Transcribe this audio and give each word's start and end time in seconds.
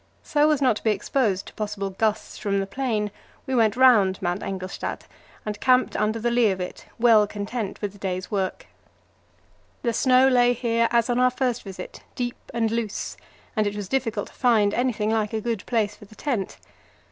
So 0.23 0.49
as 0.49 0.63
not 0.63 0.77
to 0.77 0.83
be 0.83 0.89
exposed 0.89 1.45
to 1.45 1.53
possible 1.53 1.91
gusts 1.91 2.35
from 2.39 2.59
the 2.59 2.65
plain, 2.65 3.11
we 3.45 3.53
went 3.53 3.75
round 3.77 4.19
Mount 4.19 4.41
Engelstad 4.41 5.01
and 5.45 5.59
camped 5.59 5.95
under 5.95 6.17
the 6.17 6.31
lee 6.31 6.49
of 6.49 6.59
it, 6.59 6.87
well 6.97 7.27
content 7.27 7.79
with 7.83 7.91
the 7.93 7.99
day's 7.99 8.31
work. 8.31 8.65
The 9.83 9.93
snow 9.93 10.27
lay 10.27 10.53
here 10.53 10.87
as 10.89 11.07
on 11.07 11.19
our 11.19 11.29
first 11.29 11.61
visit, 11.61 12.01
deep 12.15 12.39
and 12.51 12.71
loose, 12.71 13.15
and 13.55 13.67
it 13.67 13.75
was 13.75 13.87
difficult 13.87 14.29
to 14.29 14.33
find 14.33 14.73
anything 14.73 15.11
like 15.11 15.33
a 15.33 15.39
good 15.41 15.63
place 15.67 15.95
for 15.95 16.05
the 16.05 16.15
tent. 16.15 16.57